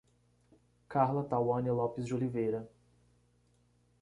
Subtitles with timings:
[0.89, 2.67] Carla Tawany Lopes de Oliveira